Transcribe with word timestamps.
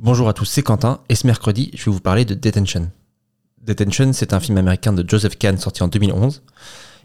Bonjour 0.00 0.28
à 0.28 0.32
tous, 0.32 0.44
c'est 0.44 0.62
Quentin 0.62 1.00
et 1.08 1.16
ce 1.16 1.26
mercredi, 1.26 1.72
je 1.74 1.86
vais 1.86 1.90
vous 1.90 1.98
parler 1.98 2.24
de 2.24 2.34
Detention. 2.34 2.88
Detention, 3.60 4.12
c'est 4.12 4.32
un 4.32 4.38
film 4.38 4.56
américain 4.56 4.92
de 4.92 5.04
Joseph 5.04 5.36
Kahn 5.36 5.58
sorti 5.58 5.82
en 5.82 5.88
2011. 5.88 6.44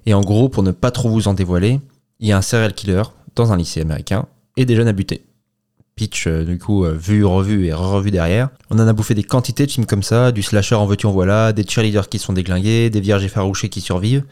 Et 0.05 0.13
en 0.13 0.21
gros, 0.21 0.47
pour 0.47 0.62
ne 0.62 0.69
pas 0.69 0.92
trop 0.92 1.09
vous 1.09 1.27
en 1.27 1.33
dévoiler, 1.33 1.79
il 2.19 2.27
y 2.27 2.32
a 2.32 2.37
un 2.37 2.43
serial 2.43 2.71
killer 2.75 3.01
dans 3.35 3.51
un 3.51 3.58
lycée 3.58 3.82
américain 3.82 4.27
et 4.58 4.66
des 4.66 4.75
jeunes 4.75 4.87
à 4.87 4.93
buter. 4.93 5.25
Pitch, 5.95 6.27
euh, 6.27 6.45
du 6.45 6.59
coup, 6.59 6.85
euh, 6.85 6.93
vu, 6.93 7.25
revu 7.25 7.66
et 7.66 7.74
revu 7.74 8.11
derrière. 8.11 8.50
On 8.70 8.77
en 8.77 8.88
a 8.88 8.94
bouffé 8.94 9.16
des 9.16 9.23
quantités 9.23 9.66
de 9.66 9.71
films 9.71 9.88
comme 9.88 10.04
ça, 10.04 10.32
du 10.32 10.44
slasher 10.44 10.75
en 10.75 10.86
veux-tu 10.86 11.07
en 11.07 11.12
voilà, 11.12 11.52
des 11.52 11.66
cheerleaders 11.68 12.10
qui 12.10 12.20
sont 12.20 12.34
déglingués, 12.34 12.91
des 12.91 13.02
vierges 13.02 13.23
effarouchées 13.23 13.70
qui 13.70 13.82
survivent, 13.82 14.23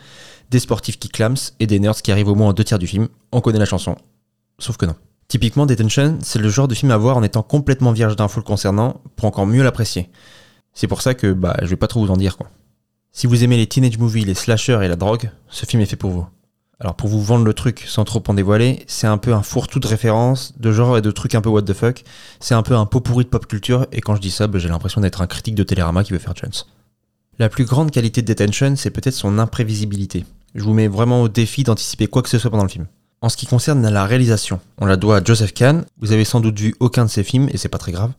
des 0.51 0.59
sportifs 0.59 0.99
qui 0.99 1.09
clament 1.09 1.49
et 1.59 1.65
des 1.65 1.79
nerds 1.79 2.03
qui 2.03 2.11
arrivent 2.11 2.29
au 2.29 2.35
moins 2.35 2.49
en 2.49 2.53
deux 2.53 2.63
tiers 2.63 2.77
du 2.77 2.85
film. 2.85 3.07
On 3.31 3.41
connaît 3.41 3.57
la 3.57 3.65
chanson. 3.65 3.95
Sauf 4.59 4.77
que 4.77 4.85
non. 4.85 4.95
Typiquement, 5.31 5.65
Detention, 5.65 6.17
c'est 6.21 6.39
le 6.39 6.49
genre 6.49 6.67
de 6.67 6.75
film 6.75 6.91
à 6.91 6.97
voir 6.97 7.15
en 7.15 7.23
étant 7.23 7.41
complètement 7.41 7.93
vierge 7.93 8.17
d'infos 8.17 8.41
le 8.41 8.43
concernant 8.43 8.99
pour 9.15 9.27
encore 9.27 9.47
mieux 9.47 9.63
l'apprécier. 9.63 10.09
C'est 10.73 10.87
pour 10.87 11.01
ça 11.01 11.13
que 11.13 11.31
bah, 11.31 11.55
je 11.61 11.67
vais 11.67 11.77
pas 11.77 11.87
trop 11.87 12.05
vous 12.05 12.11
en 12.11 12.17
dire 12.17 12.35
quoi. 12.35 12.49
Si 13.13 13.27
vous 13.27 13.41
aimez 13.41 13.55
les 13.55 13.65
teenage 13.65 13.97
movies, 13.97 14.25
les 14.25 14.33
slashers 14.33 14.81
et 14.83 14.89
la 14.89 14.97
drogue, 14.97 15.31
ce 15.47 15.65
film 15.65 15.81
est 15.81 15.85
fait 15.85 15.95
pour 15.95 16.11
vous. 16.11 16.27
Alors 16.81 16.95
pour 16.95 17.07
vous 17.07 17.23
vendre 17.23 17.45
le 17.45 17.53
truc 17.53 17.85
sans 17.87 18.03
trop 18.03 18.21
en 18.27 18.33
dévoiler, 18.33 18.83
c'est 18.87 19.07
un 19.07 19.17
peu 19.17 19.33
un 19.33 19.41
fourre-tout 19.41 19.79
de 19.79 19.87
références, 19.87 20.53
de 20.59 20.69
genre 20.73 20.97
et 20.97 21.01
de 21.01 21.11
trucs 21.11 21.33
un 21.33 21.39
peu 21.39 21.47
what 21.47 21.61
the 21.61 21.71
fuck. 21.71 22.03
C'est 22.41 22.53
un 22.53 22.61
peu 22.61 22.75
un 22.75 22.85
pot 22.85 22.99
pourri 22.99 23.23
de 23.23 23.29
pop 23.29 23.47
culture 23.47 23.87
et 23.93 24.01
quand 24.01 24.15
je 24.15 24.21
dis 24.21 24.31
ça, 24.31 24.47
bah, 24.47 24.59
j'ai 24.59 24.67
l'impression 24.67 24.99
d'être 24.99 25.21
un 25.21 25.27
critique 25.27 25.55
de 25.55 25.63
Télérama 25.63 26.03
qui 26.03 26.11
veut 26.11 26.19
faire 26.19 26.35
chance. 26.35 26.69
La 27.39 27.47
plus 27.47 27.63
grande 27.63 27.91
qualité 27.91 28.21
de 28.21 28.27
Detention, 28.27 28.75
c'est 28.75 28.91
peut-être 28.91 29.15
son 29.15 29.39
imprévisibilité. 29.39 30.25
Je 30.55 30.63
vous 30.65 30.73
mets 30.73 30.89
vraiment 30.89 31.21
au 31.21 31.29
défi 31.29 31.63
d'anticiper 31.63 32.07
quoi 32.07 32.21
que 32.21 32.27
ce 32.27 32.37
soit 32.37 32.51
pendant 32.51 32.63
le 32.63 32.69
film. 32.69 32.87
En 33.23 33.29
ce 33.29 33.37
qui 33.37 33.45
concerne 33.45 33.87
la 33.87 34.05
réalisation, 34.05 34.59
on 34.79 34.87
la 34.87 34.97
doit 34.97 35.17
à 35.17 35.23
Joseph 35.23 35.53
Kahn. 35.53 35.85
Vous 35.99 36.11
avez 36.11 36.25
sans 36.25 36.39
doute 36.39 36.59
vu 36.59 36.73
aucun 36.79 37.05
de 37.05 37.09
ses 37.09 37.23
films, 37.23 37.49
et 37.51 37.57
c'est 37.57 37.69
pas 37.69 37.77
très 37.77 37.91
grave, 37.91 38.13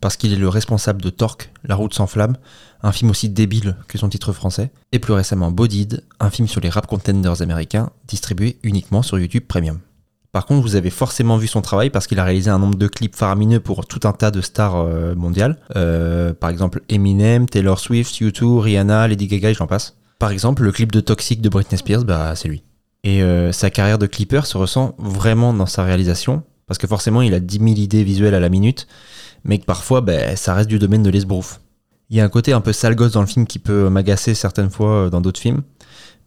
parce 0.00 0.16
qu'il 0.16 0.32
est 0.32 0.36
le 0.36 0.48
responsable 0.48 1.02
de 1.02 1.10
Torque, 1.10 1.52
La 1.64 1.74
route 1.74 1.92
sans 1.92 2.06
flamme, 2.06 2.38
un 2.82 2.90
film 2.90 3.10
aussi 3.10 3.28
débile 3.28 3.76
que 3.86 3.98
son 3.98 4.08
titre 4.08 4.32
français, 4.32 4.70
et 4.92 4.98
plus 4.98 5.12
récemment 5.12 5.50
Bodied, 5.50 6.04
un 6.20 6.30
film 6.30 6.48
sur 6.48 6.62
les 6.62 6.70
rap 6.70 6.86
contenders 6.86 7.42
américains, 7.42 7.90
distribué 8.08 8.56
uniquement 8.62 9.02
sur 9.02 9.18
YouTube 9.18 9.44
Premium. 9.46 9.78
Par 10.32 10.46
contre, 10.46 10.62
vous 10.62 10.74
avez 10.74 10.90
forcément 10.90 11.36
vu 11.36 11.48
son 11.48 11.60
travail 11.60 11.90
parce 11.90 12.06
qu'il 12.06 12.18
a 12.18 12.24
réalisé 12.24 12.48
un 12.48 12.58
nombre 12.58 12.78
de 12.78 12.86
clips 12.86 13.16
faramineux 13.16 13.60
pour 13.60 13.86
tout 13.86 14.00
un 14.04 14.12
tas 14.12 14.30
de 14.30 14.40
stars 14.40 14.76
euh, 14.76 15.14
mondiales. 15.14 15.58
Euh, 15.76 16.32
par 16.34 16.50
exemple 16.50 16.82
Eminem, 16.88 17.46
Taylor 17.46 17.78
Swift, 17.78 18.14
U2, 18.20 18.58
Rihanna, 18.60 19.08
Lady 19.08 19.26
Gaga, 19.28 19.52
j'en 19.52 19.66
passe. 19.66 19.96
Par 20.18 20.30
exemple, 20.30 20.62
le 20.62 20.72
clip 20.72 20.92
de 20.92 21.00
Toxic 21.00 21.40
de 21.40 21.48
Britney 21.48 21.78
Spears, 21.78 22.04
bah 22.04 22.34
c'est 22.36 22.48
lui. 22.48 22.62
Et 23.06 23.22
euh, 23.22 23.52
sa 23.52 23.70
carrière 23.70 23.98
de 23.98 24.08
clipper 24.08 24.44
se 24.46 24.58
ressent 24.58 24.96
vraiment 24.98 25.54
dans 25.54 25.66
sa 25.66 25.84
réalisation, 25.84 26.42
parce 26.66 26.76
que 26.76 26.88
forcément 26.88 27.22
il 27.22 27.34
a 27.34 27.40
10 27.40 27.58
000 27.58 27.68
idées 27.76 28.02
visuelles 28.02 28.34
à 28.34 28.40
la 28.40 28.48
minute, 28.48 28.88
mais 29.44 29.58
que 29.58 29.64
parfois 29.64 30.00
ben, 30.00 30.34
ça 30.34 30.54
reste 30.54 30.68
du 30.68 30.80
domaine 30.80 31.04
de 31.04 31.10
l'esbrouf. 31.10 31.60
Il 32.10 32.16
y 32.16 32.20
a 32.20 32.24
un 32.24 32.28
côté 32.28 32.52
un 32.52 32.60
peu 32.60 32.72
sale 32.72 32.96
gosse 32.96 33.12
dans 33.12 33.20
le 33.20 33.28
film 33.28 33.46
qui 33.46 33.60
peut 33.60 33.88
m'agacer 33.88 34.34
certaines 34.34 34.70
fois 34.70 34.90
euh, 34.90 35.08
dans 35.08 35.20
d'autres 35.20 35.38
films, 35.38 35.62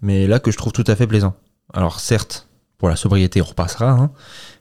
mais 0.02 0.26
là 0.26 0.40
que 0.40 0.52
je 0.52 0.58
trouve 0.58 0.72
tout 0.72 0.86
à 0.88 0.96
fait 0.96 1.06
plaisant. 1.06 1.34
Alors 1.74 2.00
certes, 2.00 2.48
pour 2.78 2.88
la 2.88 2.96
sobriété 2.96 3.42
on 3.42 3.46
repassera, 3.46 3.90
hein, 3.90 4.12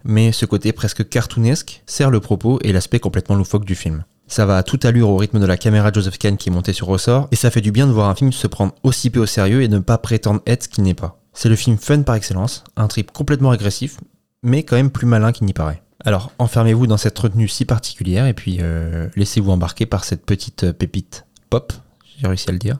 mais 0.02 0.32
ce 0.32 0.44
côté 0.44 0.72
presque 0.72 1.08
cartoonesque 1.08 1.84
sert 1.86 2.10
le 2.10 2.18
propos 2.18 2.58
et 2.64 2.72
l'aspect 2.72 2.98
complètement 2.98 3.36
loufoque 3.36 3.64
du 3.64 3.76
film. 3.76 4.02
Ça 4.26 4.44
va 4.44 4.56
à 4.56 4.64
toute 4.64 4.84
allure 4.84 5.08
au 5.08 5.18
rythme 5.18 5.38
de 5.38 5.46
la 5.46 5.56
caméra 5.56 5.92
Joseph 5.92 6.18
Kahn 6.18 6.36
qui 6.36 6.48
est 6.48 6.52
montée 6.52 6.72
sur 6.72 6.88
ressort, 6.88 7.28
et 7.30 7.36
ça 7.36 7.52
fait 7.52 7.60
du 7.60 7.70
bien 7.70 7.86
de 7.86 7.92
voir 7.92 8.08
un 8.08 8.16
film 8.16 8.32
se 8.32 8.48
prendre 8.48 8.74
aussi 8.82 9.08
peu 9.08 9.20
au 9.20 9.26
sérieux 9.26 9.62
et 9.62 9.68
ne 9.68 9.78
pas 9.78 9.98
prétendre 9.98 10.42
être 10.48 10.64
ce 10.64 10.68
qu'il 10.68 10.82
n'est 10.82 10.94
pas. 10.94 11.20
C'est 11.40 11.48
le 11.48 11.54
film 11.54 11.78
fun 11.78 12.02
par 12.02 12.16
excellence, 12.16 12.64
un 12.76 12.88
trip 12.88 13.12
complètement 13.12 13.52
agressif, 13.52 13.98
mais 14.42 14.64
quand 14.64 14.74
même 14.74 14.90
plus 14.90 15.06
malin 15.06 15.30
qu'il 15.30 15.46
n'y 15.46 15.52
paraît. 15.52 15.84
Alors 16.04 16.32
enfermez-vous 16.40 16.88
dans 16.88 16.96
cette 16.96 17.16
retenue 17.16 17.46
si 17.46 17.64
particulière 17.64 18.26
et 18.26 18.34
puis 18.34 18.58
euh, 18.60 19.08
laissez-vous 19.14 19.52
embarquer 19.52 19.86
par 19.86 20.02
cette 20.02 20.26
petite 20.26 20.64
euh, 20.64 20.72
pépite 20.72 21.26
pop, 21.48 21.72
j'ai 22.18 22.26
réussi 22.26 22.48
à 22.48 22.52
le 22.52 22.58
dire. 22.58 22.78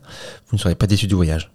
Vous 0.48 0.56
ne 0.56 0.60
serez 0.60 0.74
pas 0.74 0.88
déçu 0.88 1.06
du 1.06 1.14
voyage. 1.14 1.52